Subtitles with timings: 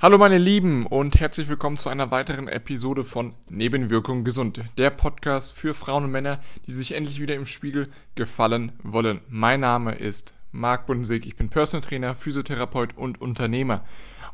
[0.00, 5.52] Hallo meine Lieben und herzlich willkommen zu einer weiteren Episode von Nebenwirkung gesund, der Podcast
[5.52, 9.20] für Frauen und Männer, die sich endlich wieder im Spiegel gefallen wollen.
[9.28, 13.84] Mein Name ist Marc Bundesig, ich bin Personal Trainer, Physiotherapeut und Unternehmer.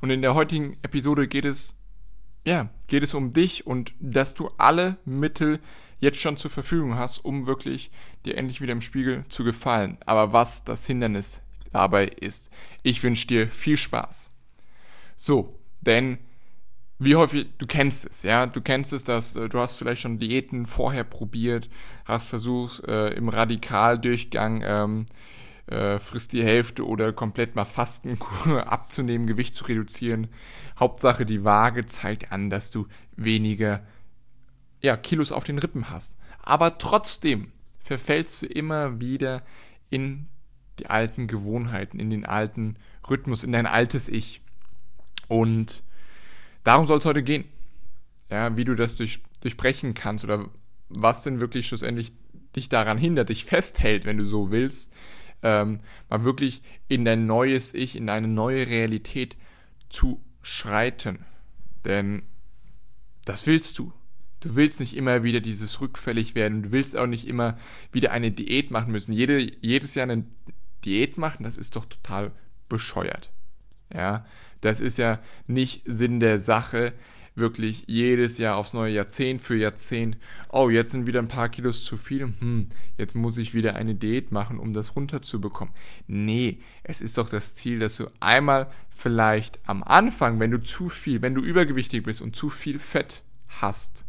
[0.00, 1.76] Und in der heutigen Episode geht es
[2.46, 5.60] ja, geht es um dich und dass du alle Mittel
[5.98, 7.90] jetzt schon zur Verfügung hast, um wirklich
[8.24, 9.98] dir endlich wieder im Spiegel zu gefallen.
[10.06, 12.50] Aber was das Hindernis dabei ist.
[12.82, 14.29] Ich wünsche dir viel Spaß.
[15.22, 16.16] So, denn
[16.98, 20.18] wie häufig, du kennst es, ja, du kennst es, dass äh, du hast vielleicht schon
[20.18, 21.68] Diäten vorher probiert,
[22.06, 25.06] hast versucht äh, im Radikaldurchgang ähm,
[25.66, 30.28] äh, frisst die Hälfte oder komplett mal Fastenkur abzunehmen, Gewicht zu reduzieren.
[30.78, 33.86] Hauptsache die Waage zeigt an, dass du weniger
[34.80, 36.16] ja, Kilos auf den Rippen hast.
[36.38, 37.52] Aber trotzdem
[37.84, 39.42] verfällst du immer wieder
[39.90, 40.28] in
[40.78, 42.76] die alten Gewohnheiten, in den alten
[43.10, 44.40] Rhythmus, in dein altes Ich.
[45.30, 45.84] Und
[46.64, 47.44] darum soll es heute gehen.
[48.30, 50.48] Ja, wie du das durch, durchbrechen kannst oder
[50.88, 52.12] was denn wirklich schlussendlich
[52.56, 54.92] dich daran hindert, dich festhält, wenn du so willst,
[55.44, 59.36] ähm, mal wirklich in dein neues Ich, in deine neue Realität
[59.88, 61.24] zu schreiten.
[61.84, 62.22] Denn
[63.24, 63.92] das willst du.
[64.40, 66.64] Du willst nicht immer wieder dieses rückfällig werden.
[66.64, 67.56] Du willst auch nicht immer
[67.92, 69.12] wieder eine Diät machen müssen.
[69.12, 70.24] Jede, jedes Jahr eine
[70.84, 72.32] Diät machen, das ist doch total
[72.68, 73.30] bescheuert.
[73.94, 74.24] Ja,
[74.60, 76.92] das ist ja nicht Sinn der Sache,
[77.34, 80.16] wirklich jedes Jahr aufs neue Jahrzehnt für Jahrzehnt.
[80.50, 82.32] Oh, jetzt sind wieder ein paar Kilos zu viel.
[82.38, 85.74] Hm, jetzt muss ich wieder eine Diät machen, um das runterzubekommen.
[86.06, 90.88] Nee, es ist doch das Ziel, dass du einmal vielleicht am Anfang, wenn du zu
[90.88, 94.04] viel, wenn du übergewichtig bist und zu viel Fett hast,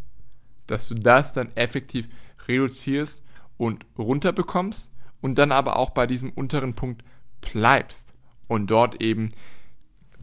[0.67, 2.09] dass du das dann effektiv
[2.47, 3.23] reduzierst
[3.57, 4.91] und runterbekommst
[5.21, 7.03] und dann aber auch bei diesem unteren Punkt
[7.41, 8.15] bleibst
[8.47, 9.29] und dort eben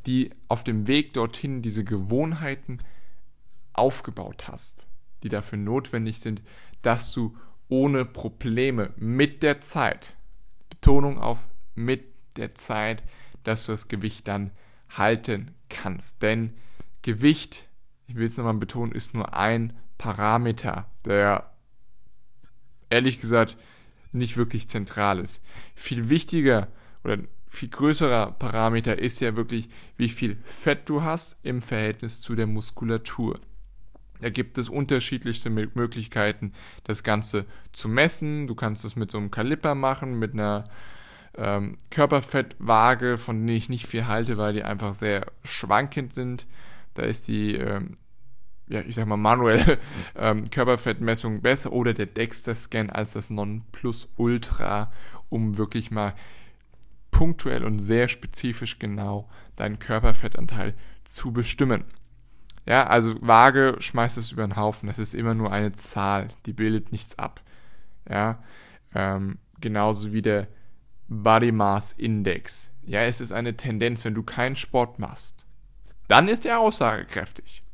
[0.09, 2.79] die auf dem Weg dorthin diese Gewohnheiten
[3.75, 4.89] aufgebaut hast,
[5.23, 6.41] die dafür notwendig sind,
[6.81, 7.37] dass du
[7.69, 10.17] ohne Probleme mit der Zeit,
[10.71, 12.07] Betonung auf mit
[12.37, 13.05] der Zeit,
[13.45, 14.51] dass du das Gewicht dann
[14.89, 16.23] halten kannst.
[16.23, 16.55] Denn
[17.03, 17.69] Gewicht,
[18.07, 21.53] ich will es nochmal betonen, ist nur ein Parameter, der
[22.89, 23.59] ehrlich gesagt
[24.13, 25.45] nicht wirklich zentral ist.
[25.75, 26.69] Viel wichtiger
[27.05, 32.35] oder viel größerer Parameter ist ja wirklich, wie viel Fett du hast im Verhältnis zu
[32.35, 33.41] der Muskulatur.
[34.21, 36.53] Da gibt es unterschiedlichste Möglichkeiten,
[36.85, 38.47] das Ganze zu messen.
[38.47, 40.65] Du kannst es mit so einem Kaliper machen, mit einer
[41.37, 46.47] ähm, Körperfettwaage, von denen ich nicht viel halte, weil die einfach sehr schwankend sind.
[46.95, 47.95] Da ist die, ähm,
[48.69, 49.79] ja, ich sag mal, manuelle
[50.17, 54.93] ähm, Körperfettmessung besser oder der Dexter-Scan als das Nonplusultra,
[55.29, 56.15] um wirklich mal
[57.19, 61.83] punktuell und sehr spezifisch genau deinen Körperfettanteil zu bestimmen.
[62.65, 64.87] Ja, also Waage schmeißt es über den Haufen.
[64.87, 67.41] Das ist immer nur eine Zahl, die bildet nichts ab.
[68.09, 68.41] Ja,
[68.95, 70.47] ähm, genauso wie der
[71.09, 72.71] Body Mass Index.
[72.87, 75.45] Ja, es ist eine Tendenz, wenn du keinen Sport machst,
[76.07, 77.65] dann ist er aussagekräftig.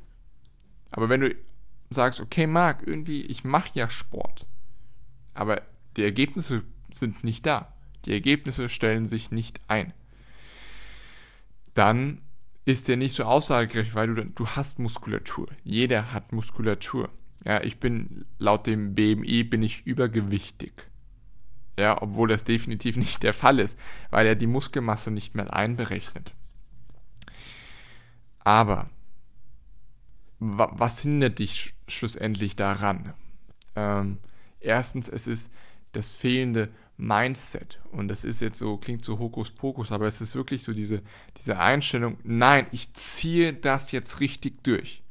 [0.90, 1.34] Aber wenn du
[1.90, 4.46] sagst, okay, Marc, irgendwie, ich mache ja Sport,
[5.34, 5.60] aber
[5.98, 6.62] die Ergebnisse
[6.94, 7.73] sind nicht da,
[8.04, 9.92] die Ergebnisse stellen sich nicht ein,
[11.74, 12.20] dann
[12.64, 15.48] ist der nicht so aussagekräftig, weil du, du hast Muskulatur.
[15.64, 17.10] Jeder hat Muskulatur.
[17.44, 20.72] Ja, ich bin laut dem BMI bin ich übergewichtig.
[21.78, 23.78] Ja, obwohl das definitiv nicht der Fall ist,
[24.10, 26.32] weil er die Muskelmasse nicht mehr einberechnet.
[28.38, 28.88] Aber
[30.38, 33.14] was hindert dich schlussendlich daran?
[33.74, 34.18] Ähm,
[34.60, 35.50] erstens, es ist
[35.92, 37.80] das fehlende Mindset.
[37.90, 41.02] Und das ist jetzt so, klingt so Hokuspokus, aber es ist wirklich so diese,
[41.36, 45.02] diese Einstellung, nein, ich ziehe das jetzt richtig durch.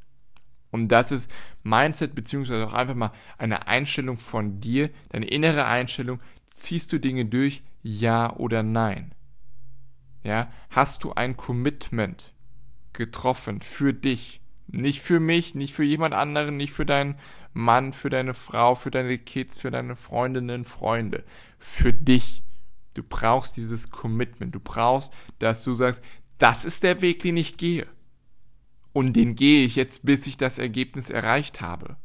[0.70, 1.30] Und das ist
[1.62, 7.26] Mindset, beziehungsweise auch einfach mal eine Einstellung von dir, deine innere Einstellung, ziehst du Dinge
[7.26, 9.14] durch, ja oder nein?
[10.24, 12.32] Ja, hast du ein Commitment
[12.92, 14.40] getroffen für dich?
[14.66, 17.18] Nicht für mich, nicht für jemand anderen, nicht für deinen
[17.54, 21.24] Mann, für deine Frau, für deine Kids, für deine Freundinnen, Freunde,
[21.56, 22.42] für dich.
[22.94, 24.54] Du brauchst dieses Commitment.
[24.54, 26.02] Du brauchst, dass du sagst,
[26.38, 27.86] das ist der Weg, den ich gehe.
[28.92, 31.96] Und den gehe ich jetzt, bis ich das Ergebnis erreicht habe.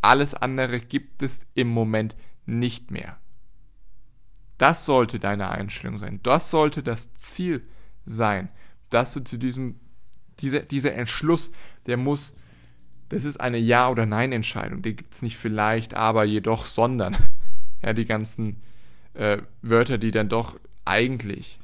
[0.00, 3.18] Alles andere gibt es im Moment nicht mehr.
[4.58, 6.20] Das sollte deine Einstellung sein.
[6.22, 7.66] Das sollte das Ziel
[8.04, 8.50] sein,
[8.88, 9.80] dass du zu diesem,
[10.40, 11.52] dieser, dieser Entschluss,
[11.86, 12.36] der muss
[13.08, 14.82] das ist eine Ja- oder Nein-Entscheidung.
[14.82, 17.16] Die gibt es nicht vielleicht, aber jedoch, sondern.
[17.82, 18.62] Ja, die ganzen
[19.12, 21.58] äh, Wörter, die dann doch eigentlich.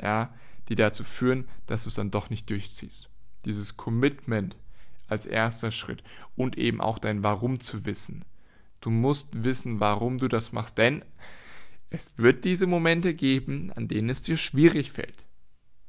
[0.00, 0.34] Ja,
[0.70, 3.10] die dazu führen, dass du es dann doch nicht durchziehst.
[3.44, 4.56] Dieses Commitment
[5.06, 6.02] als erster Schritt
[6.36, 8.24] und eben auch dein Warum zu wissen.
[8.80, 11.04] Du musst wissen, warum du das machst, denn
[11.90, 15.26] es wird diese Momente geben, an denen es dir schwierig fällt,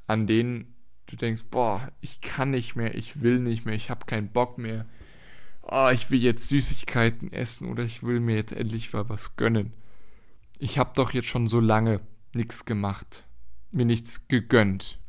[0.07, 0.74] an denen
[1.07, 4.57] du denkst, boah, ich kann nicht mehr, ich will nicht mehr, ich habe keinen Bock
[4.57, 4.85] mehr,
[5.61, 9.73] oh, ich will jetzt Süßigkeiten essen oder ich will mir jetzt endlich mal was gönnen.
[10.59, 12.01] Ich habe doch jetzt schon so lange
[12.33, 13.25] nichts gemacht,
[13.71, 14.99] mir nichts gegönnt.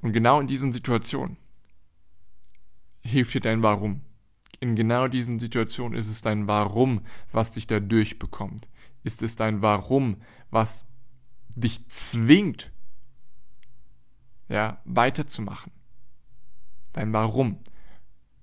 [0.00, 1.36] Und genau in diesen Situationen
[3.02, 4.02] hilft dir dein Warum.
[4.60, 7.02] In genau diesen Situationen ist es dein Warum,
[7.32, 8.68] was dich da durchbekommt.
[9.02, 10.16] Ist es dein Warum,
[10.50, 10.86] was
[11.56, 12.72] dich zwingt,
[14.48, 15.72] ja, weiterzumachen.
[16.92, 17.58] Dein Warum.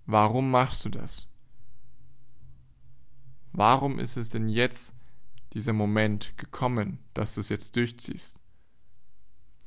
[0.06, 1.30] Warum machst du das?
[3.54, 4.94] Warum ist es denn jetzt
[5.54, 8.40] dieser Moment gekommen, dass du es jetzt durchziehst?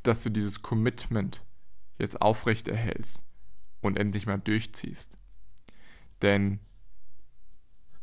[0.02, 1.44] Dass du dieses Commitment
[1.98, 3.24] jetzt aufrechterhältst
[3.80, 5.16] und endlich mal durchziehst.
[6.22, 6.60] Denn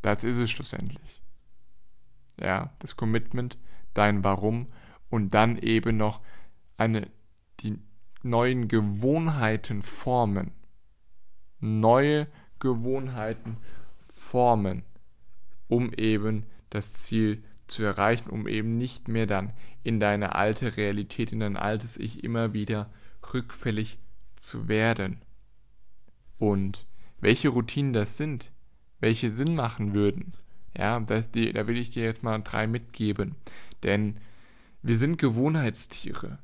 [0.01, 1.21] das ist es schlussendlich.
[2.39, 3.57] Ja, das Commitment,
[3.93, 4.71] dein Warum
[5.09, 6.21] und dann eben noch
[6.77, 7.11] eine,
[7.59, 7.79] die
[8.23, 10.51] neuen Gewohnheiten formen.
[11.59, 12.27] Neue
[12.59, 13.57] Gewohnheiten
[14.00, 14.83] formen,
[15.68, 19.53] um eben das Ziel zu erreichen, um eben nicht mehr dann
[19.83, 22.91] in deine alte Realität, in dein altes Ich immer wieder
[23.33, 24.00] rückfällig
[24.35, 25.21] zu werden.
[26.38, 26.85] Und
[27.19, 28.51] welche Routinen das sind,
[29.00, 30.33] welche Sinn machen würden,
[30.77, 33.35] ja, das, die, da will ich dir jetzt mal drei mitgeben.
[33.83, 34.17] Denn
[34.81, 36.39] wir sind Gewohnheitstiere.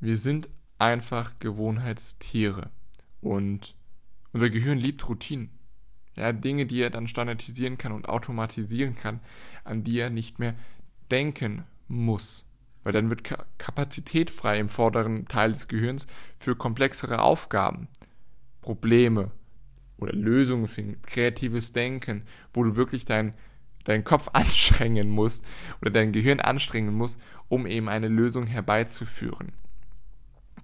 [0.00, 0.48] Wir sind
[0.82, 2.70] einfach Gewohnheitstiere.
[3.20, 3.76] Und
[4.32, 5.50] unser Gehirn liebt Routinen.
[6.16, 9.20] Ja, Dinge, die er dann standardisieren kann und automatisieren kann,
[9.64, 10.54] an die er nicht mehr
[11.10, 12.44] denken muss.
[12.82, 13.22] Weil dann wird
[13.58, 16.06] Kapazität frei im vorderen Teil des Gehirns
[16.36, 17.88] für komplexere Aufgaben,
[18.60, 19.30] Probleme
[19.98, 23.34] oder Lösungen finden, kreatives Denken, wo du wirklich deinen
[24.04, 25.46] Kopf anstrengen musst
[25.80, 29.52] oder dein Gehirn anstrengen musst, um eben eine Lösung herbeizuführen.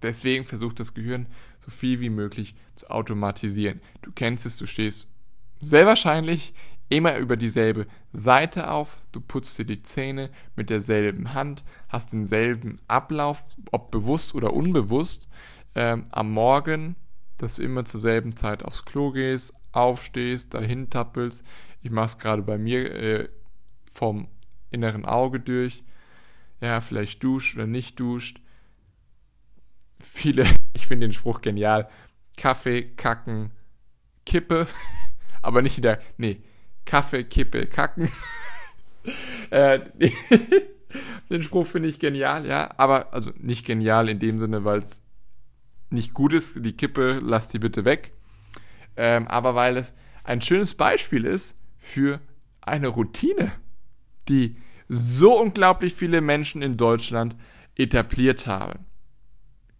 [0.02, 1.26] Deswegen versucht das Gehirn
[1.58, 3.80] so viel wie möglich zu automatisieren.
[4.02, 5.12] Du kennst es, du stehst
[5.60, 6.54] sehr wahrscheinlich
[6.88, 12.80] immer über dieselbe Seite auf, du putzt dir die Zähne mit derselben Hand, hast denselben
[12.88, 15.28] Ablauf, ob bewusst oder unbewusst,
[15.74, 16.96] ähm, am Morgen,
[17.36, 21.44] dass du immer zur selben Zeit aufs Klo gehst, aufstehst, dahin tappelst.
[21.82, 23.28] Ich mache es gerade bei mir äh,
[23.90, 24.28] vom
[24.70, 25.84] inneren Auge durch.
[26.60, 28.40] Ja, vielleicht duscht oder nicht duscht.
[30.00, 31.88] Viele, ich finde den Spruch genial.
[32.36, 33.50] Kaffee, Kacken,
[34.24, 34.66] Kippe.
[35.42, 36.42] Aber nicht wieder, nee,
[36.84, 38.10] Kaffee, Kippe, Kacken.
[39.50, 39.80] äh,
[41.30, 42.70] den Spruch finde ich genial, ja.
[42.76, 45.02] Aber, also nicht genial in dem Sinne, weil es
[45.90, 46.64] nicht gut ist.
[46.64, 48.12] Die Kippe, lass die bitte weg.
[48.96, 52.20] Ähm, aber weil es ein schönes Beispiel ist für
[52.60, 53.52] eine Routine,
[54.28, 54.56] die
[54.88, 57.36] so unglaublich viele Menschen in Deutschland
[57.76, 58.87] etabliert haben.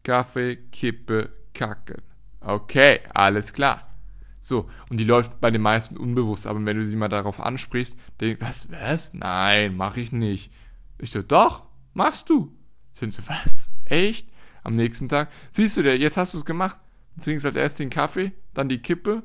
[0.08, 2.00] Kaffee, Kippe, Kacken.
[2.40, 3.94] Okay, alles klar.
[4.40, 7.98] So, und die läuft bei den meisten unbewusst, aber wenn du sie mal darauf ansprichst,
[8.18, 9.12] denk, was, was?
[9.12, 10.50] Nein, mach ich nicht.
[10.96, 12.56] Ich so, doch, machst du.
[12.92, 13.70] Sind sie, was?
[13.84, 14.30] Echt?
[14.64, 16.78] Am nächsten Tag, siehst du, jetzt hast du es gemacht.
[17.16, 19.24] Du trinkst als erstes den Kaffee, dann die Kippe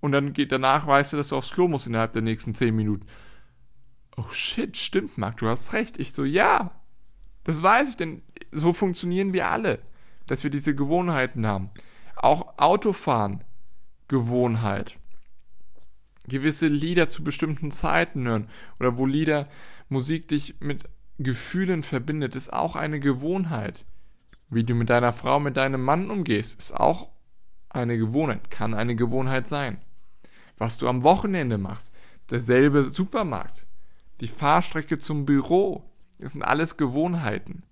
[0.00, 2.74] und dann geht danach, weißt du, dass du aufs Klo musst innerhalb der nächsten 10
[2.74, 3.06] Minuten.
[4.16, 5.98] Oh shit, stimmt, Marc, du hast recht.
[5.98, 6.70] Ich so, ja,
[7.44, 9.82] das weiß ich, denn so funktionieren wir alle,
[10.26, 11.70] dass wir diese Gewohnheiten haben.
[12.16, 13.42] Auch Autofahren
[14.08, 14.98] Gewohnheit.
[16.28, 18.48] Gewisse Lieder zu bestimmten Zeiten hören
[18.78, 19.48] oder wo Lieder,
[19.88, 20.88] Musik dich mit
[21.18, 23.84] Gefühlen verbindet, ist auch eine Gewohnheit.
[24.48, 27.08] Wie du mit deiner Frau, mit deinem Mann umgehst, ist auch
[27.70, 29.78] eine Gewohnheit, kann eine Gewohnheit sein.
[30.58, 31.90] Was du am Wochenende machst,
[32.30, 33.66] derselbe Supermarkt,
[34.20, 35.84] die Fahrstrecke zum Büro,
[36.18, 37.64] das sind alles Gewohnheiten.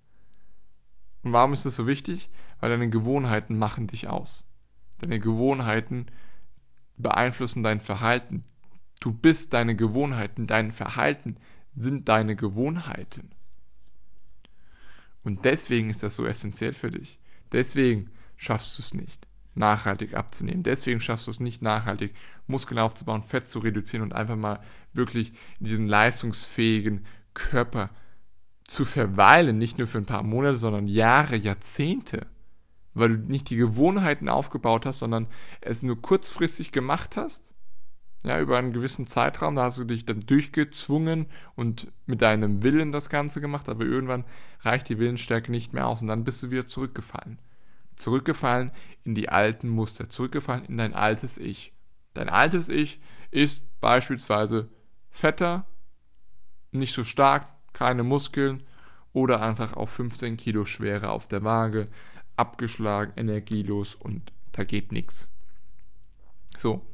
[1.23, 2.29] Und warum ist das so wichtig?
[2.59, 4.47] Weil deine Gewohnheiten machen dich aus.
[4.99, 6.07] Deine Gewohnheiten
[6.97, 8.43] beeinflussen dein Verhalten.
[8.99, 11.37] Du bist deine Gewohnheiten, dein Verhalten
[11.71, 13.31] sind deine Gewohnheiten.
[15.23, 17.19] Und deswegen ist das so essentiell für dich.
[17.51, 20.63] Deswegen schaffst du es nicht, nachhaltig abzunehmen.
[20.63, 22.13] Deswegen schaffst du es nicht, nachhaltig
[22.47, 24.59] Muskeln aufzubauen, Fett zu reduzieren und einfach mal
[24.93, 27.89] wirklich in diesem leistungsfähigen Körper
[28.71, 29.57] zu verweilen.
[29.57, 32.27] Nicht nur für ein paar Monate, sondern Jahre, Jahrzehnte
[32.93, 35.27] weil du nicht die Gewohnheiten aufgebaut hast, sondern
[35.61, 37.53] es nur kurzfristig gemacht hast,
[38.23, 41.25] ja, über einen gewissen Zeitraum, da hast du dich dann durchgezwungen
[41.55, 44.25] und mit deinem Willen das Ganze gemacht, aber irgendwann
[44.61, 47.39] reicht die Willensstärke nicht mehr aus und dann bist du wieder zurückgefallen.
[47.95, 48.71] Zurückgefallen
[49.03, 51.73] in die alten Muster, zurückgefallen in dein altes Ich.
[52.13, 52.99] Dein altes Ich
[53.31, 54.69] ist beispielsweise
[55.09, 55.65] fetter,
[56.71, 58.63] nicht so stark, keine Muskeln
[59.13, 61.87] oder einfach auf 15 Kilo Schwere auf der Waage,
[62.37, 65.27] abgeschlagen, energielos und da geht nichts.
[66.57, 66.85] So,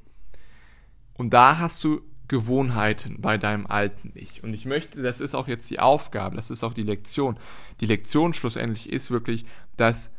[1.17, 4.43] und da hast du Gewohnheiten bei deinem alten Ich.
[4.43, 7.39] Und ich möchte, das ist auch jetzt die Aufgabe, das ist auch die Lektion.
[7.79, 9.45] Die Lektion schlussendlich ist wirklich,
[9.77, 10.11] dass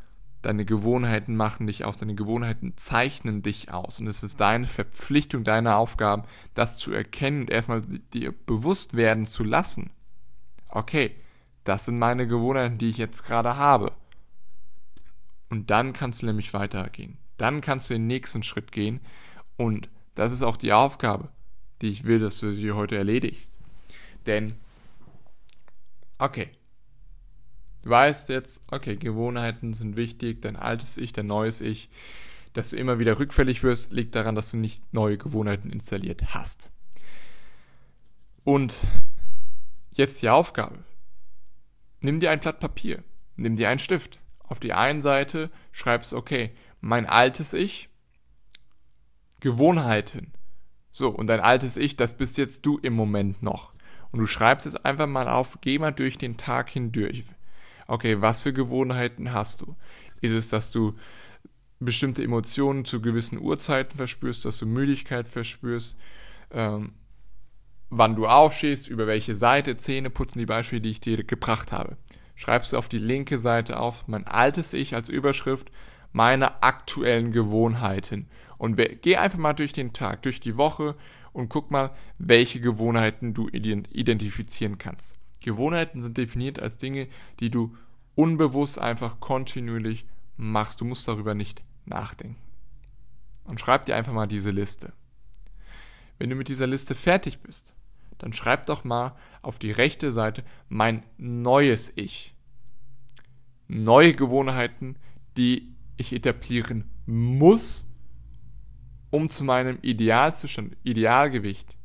[0.42, 4.00] deine Gewohnheiten machen dich aus, deine Gewohnheiten zeichnen dich aus.
[4.00, 7.82] Und es ist deine Verpflichtung, deine Aufgabe, das zu erkennen und erstmal
[8.14, 9.90] dir bewusst werden zu lassen.
[10.68, 11.14] Okay,
[11.64, 13.92] das sind meine Gewohnheiten, die ich jetzt gerade habe.
[15.50, 17.18] Und dann kannst du nämlich weitergehen.
[17.36, 19.00] Dann kannst du den nächsten Schritt gehen
[19.56, 21.28] und das ist auch die Aufgabe,
[21.80, 23.58] die ich will, dass du sie heute erledigst.
[24.26, 24.54] Denn,
[26.18, 26.50] okay,
[27.82, 31.88] du weißt jetzt, okay, Gewohnheiten sind wichtig, dein altes Ich, dein neues Ich.
[32.52, 36.70] Dass du immer wieder rückfällig wirst, liegt daran, dass du nicht neue Gewohnheiten installiert hast.
[38.42, 38.78] Und
[39.98, 40.84] jetzt die Aufgabe.
[42.00, 43.02] Nimm dir ein Blatt Papier,
[43.36, 44.20] nimm dir einen Stift.
[44.38, 47.90] Auf die einen Seite schreibst, okay, mein altes Ich
[49.40, 50.32] Gewohnheiten.
[50.90, 53.72] So, und dein altes Ich, das bist jetzt du im Moment noch.
[54.10, 57.24] Und du schreibst jetzt einfach mal auf, geh mal durch den Tag hindurch.
[57.86, 59.76] Okay, was für Gewohnheiten hast du?
[60.20, 60.94] Ist es, dass du
[61.78, 65.96] bestimmte Emotionen zu gewissen Uhrzeiten verspürst, dass du Müdigkeit verspürst,
[66.50, 66.94] ähm,
[67.90, 71.96] wann du aufstehst, über welche Seite, Zähne putzen, die Beispiele, die ich dir gebracht habe.
[72.34, 75.70] Schreibst du auf die linke Seite auf, mein altes Ich als Überschrift,
[76.12, 78.28] meine aktuellen Gewohnheiten.
[78.58, 80.96] Und geh einfach mal durch den Tag, durch die Woche
[81.32, 85.16] und guck mal, welche Gewohnheiten du identifizieren kannst.
[85.40, 87.08] Gewohnheiten sind definiert als Dinge,
[87.40, 87.76] die du
[88.14, 90.80] unbewusst einfach kontinuierlich machst.
[90.80, 92.36] Du musst darüber nicht nachdenken.
[93.44, 94.92] Und schreib dir einfach mal diese Liste.
[96.18, 97.74] Wenn du mit dieser Liste fertig bist,
[98.18, 102.34] dann schreib doch mal auf die rechte Seite mein neues Ich.
[103.68, 104.96] Neue Gewohnheiten,
[105.36, 107.86] die ich etablieren muss,
[109.10, 111.76] um zu meinem Idealzustand, Idealgewicht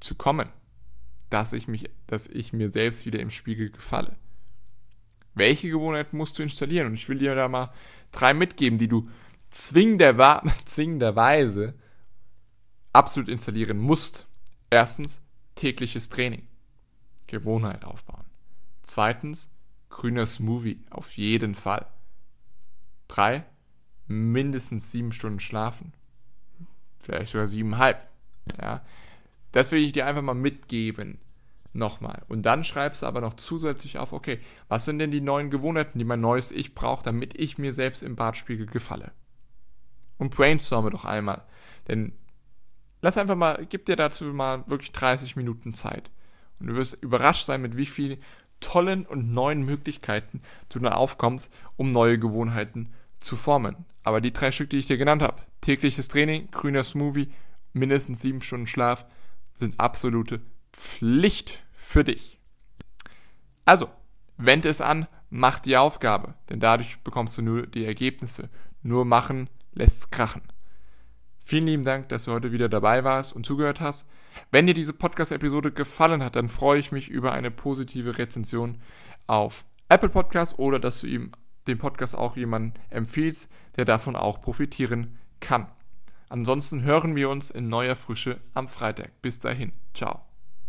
[0.00, 0.48] zu kommen,
[1.28, 4.16] dass ich mich, dass ich mir selbst wieder im Spiegel gefalle.
[5.34, 6.88] Welche Gewohnheiten musst du installieren?
[6.88, 7.72] Und ich will dir da mal
[8.10, 9.08] drei mitgeben, die du
[9.48, 11.74] zwingender, zwingenderweise
[12.92, 14.26] absolut installieren musst.
[14.70, 15.22] Erstens,
[15.60, 16.48] tägliches Training.
[17.26, 18.24] Gewohnheit aufbauen.
[18.82, 19.50] Zweitens,
[19.90, 20.82] grüner Smoothie.
[20.90, 21.86] Auf jeden Fall.
[23.08, 23.44] Drei,
[24.06, 25.92] mindestens sieben Stunden schlafen.
[26.98, 28.08] Vielleicht sogar siebeneinhalb.
[28.60, 28.82] Ja.
[29.52, 31.18] Das will ich dir einfach mal mitgeben.
[31.72, 32.22] Nochmal.
[32.28, 35.98] Und dann schreibst du aber noch zusätzlich auf, okay, was sind denn die neuen Gewohnheiten,
[35.98, 39.12] die mein neues Ich braucht, damit ich mir selbst im Badspiegel gefalle?
[40.18, 41.44] Und brainstorme doch einmal.
[41.86, 42.12] Denn
[43.02, 46.10] lass einfach mal, gib dir dazu mal wirklich 30 Minuten Zeit.
[46.58, 48.18] Und du wirst überrascht sein, mit wie vielen
[48.60, 53.76] tollen und neuen Möglichkeiten du dann aufkommst, um neue Gewohnheiten zu formen.
[54.02, 57.32] Aber die drei Stück, die ich dir genannt habe, tägliches Training, grüner Smoothie,
[57.72, 59.06] mindestens sieben Stunden Schlaf,
[59.54, 60.40] sind absolute
[60.72, 62.38] Pflicht für dich.
[63.64, 63.88] Also,
[64.36, 68.48] wende es an, mach die Aufgabe, denn dadurch bekommst du nur die Ergebnisse.
[68.82, 70.42] Nur machen lässt es krachen.
[71.40, 74.08] Vielen lieben Dank, dass du heute wieder dabei warst und zugehört hast.
[74.52, 78.78] Wenn dir diese Podcast-Episode gefallen hat, dann freue ich mich über eine positive Rezension
[79.26, 81.32] auf Apple Podcast oder dass du ihm
[81.66, 85.66] den Podcast auch jemanden empfiehlst, der davon auch profitieren kann.
[86.28, 89.20] Ansonsten hören wir uns in neuer Frische am Freitag.
[89.20, 89.72] Bis dahin.
[89.94, 90.29] Ciao.